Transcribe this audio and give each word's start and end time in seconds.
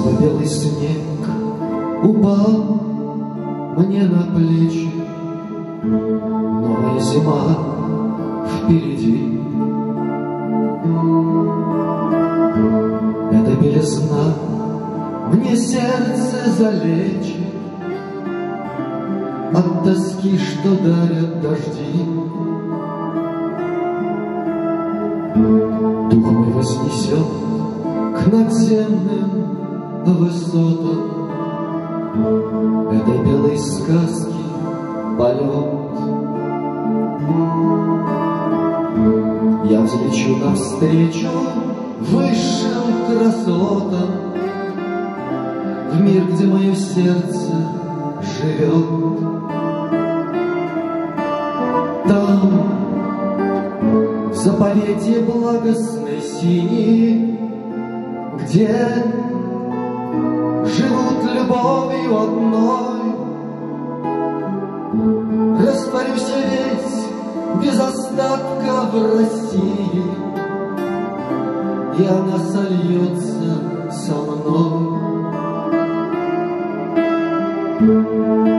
Снова 0.00 0.18
белый 0.18 0.46
снег 0.46 1.28
упал 2.02 2.80
мне 3.76 4.02
на 4.04 4.34
плечи. 4.34 4.90
Новая 5.82 7.00
зима 7.00 7.58
впереди. 8.46 9.40
Эта 13.30 13.60
белизна 13.60 14.34
мне 15.34 15.54
сердце 15.54 16.50
залечит 16.56 17.36
От 19.52 19.84
тоски, 19.84 20.38
что 20.38 20.76
дарят 20.82 21.42
дожди. 21.42 22.06
Дух 26.10 26.32
мой 26.32 26.52
вознесет 26.52 27.26
к 28.16 28.32
надземным 28.32 29.59
высотам 30.06 31.20
Этой 32.92 33.18
белой 33.24 33.56
сказки 33.56 34.34
полет. 35.16 35.80
Я 39.70 39.80
взлечу 39.82 40.36
навстречу 40.38 41.28
высшим 42.00 43.06
красотам 43.06 44.34
В 45.92 46.00
мир, 46.00 46.24
где 46.32 46.46
мое 46.46 46.74
сердце 46.74 47.52
живет. 48.20 49.20
Там, 52.08 52.40
в 54.30 54.34
заповеде 54.34 55.20
благостной 55.20 56.20
синей, 56.20 57.38
Где 58.42 59.29
любовью 62.10 62.16
одной, 62.18 63.00
Растворюсь 65.64 66.32
весь 66.36 67.06
без 67.62 67.78
остатка 67.80 68.90
в 68.92 68.94
России, 69.16 70.04
И 71.98 72.06
она 72.06 72.38
сольется 72.38 73.52
со 73.90 74.14
мной. 74.14 75.00
И 77.80 78.49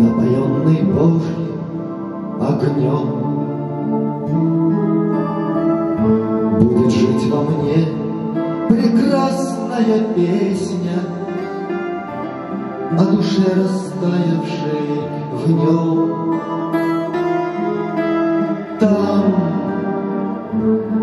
Напоенный 0.00 0.80
Божьим 0.80 1.60
огнем, 2.40 3.06
Будет 6.58 6.90
жить 6.90 7.30
во 7.30 7.42
мне 7.42 7.86
прекрасная 8.66 10.00
песня 10.14 11.00
О 12.98 13.04
душе, 13.12 13.44
растаявшей 13.44 15.02
в 15.34 15.50
нем. 15.50 16.40
Там, 18.80 19.22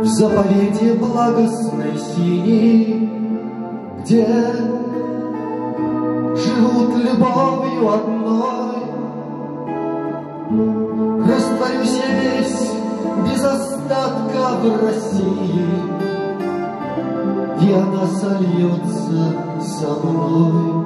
в 0.01 0.05
заповеди 0.05 0.97
благостной 0.97 1.99
синей, 1.99 3.11
Где 3.99 4.27
живут 6.35 6.95
любовью 6.95 7.93
одной. 7.93 8.66
Остатка 13.57 14.57
в 14.61 14.83
России, 14.83 15.65
И 17.59 17.73
она 17.73 18.05
сольется 18.05 19.33
со 19.61 19.89
мной. 20.05 20.76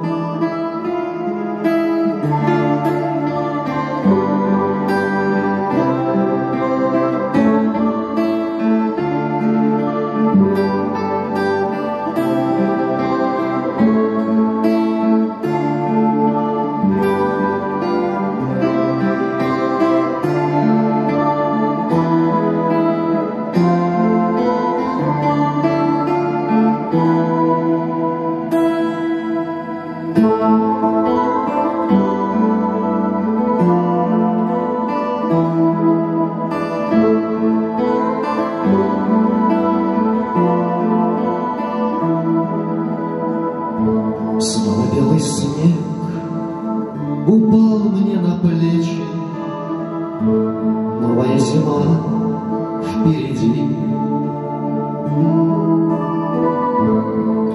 Впереди. 52.82 53.76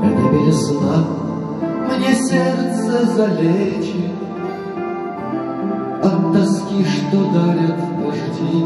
Эта 0.03 0.23
белизна 0.31 1.05
мне 1.87 2.13
сердце 2.15 3.05
залечит 3.15 4.11
От 6.03 6.33
тоски, 6.33 6.85
что 6.85 7.17
дарят 7.33 7.79
дожди. 7.99 8.65